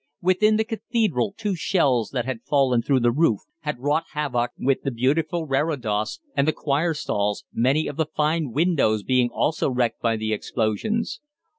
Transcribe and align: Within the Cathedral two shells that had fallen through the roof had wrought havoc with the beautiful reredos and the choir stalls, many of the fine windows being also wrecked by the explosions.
Within 0.23 0.57
the 0.57 0.63
Cathedral 0.63 1.35
two 1.37 1.53
shells 1.55 2.09
that 2.09 2.25
had 2.25 2.41
fallen 2.41 2.81
through 2.81 3.01
the 3.01 3.11
roof 3.11 3.41
had 3.59 3.77
wrought 3.77 4.05
havoc 4.13 4.49
with 4.57 4.81
the 4.81 4.89
beautiful 4.89 5.45
reredos 5.45 6.19
and 6.35 6.47
the 6.47 6.53
choir 6.53 6.95
stalls, 6.95 7.45
many 7.53 7.85
of 7.85 7.97
the 7.97 8.07
fine 8.07 8.49
windows 8.51 9.03
being 9.03 9.29
also 9.29 9.69
wrecked 9.69 10.01
by 10.01 10.15
the 10.17 10.33
explosions. 10.33 11.19